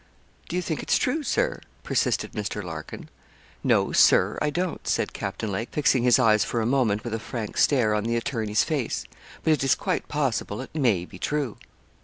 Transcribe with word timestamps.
'Do 0.49 0.55
you 0.55 0.63
think 0.63 0.81
it's 0.81 0.97
true, 0.97 1.21
Sir?' 1.21 1.59
persisted 1.83 2.31
Mr. 2.31 2.63
Larkin. 2.63 3.07
'No, 3.63 3.91
Sir, 3.91 4.35
I 4.41 4.49
don't,' 4.49 4.87
said 4.87 5.13
Captain 5.13 5.51
Lake, 5.51 5.69
fixing 5.71 6.01
his 6.01 6.17
eyes 6.17 6.43
for 6.43 6.59
a 6.59 6.65
moment 6.65 7.03
with 7.03 7.13
a 7.13 7.19
frank 7.19 7.55
stare 7.55 7.93
on 7.93 8.05
the 8.05 8.15
attorney's 8.15 8.63
face; 8.63 9.05
'but 9.43 9.53
it 9.53 9.63
is 9.63 9.75
quite 9.75 10.07
possible 10.07 10.59
it 10.59 10.73
may 10.73 11.05
be 11.05 11.19
true.' 11.19 11.55